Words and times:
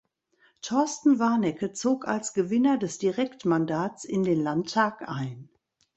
Torsten 0.63 1.19
Warnecke 1.19 1.73
zog 1.73 2.07
als 2.07 2.33
Gewinner 2.33 2.79
des 2.79 2.97
Direktmandats 2.97 4.03
in 4.03 4.23
den 4.23 4.41
Landtag 4.41 5.07
ein. 5.07 5.47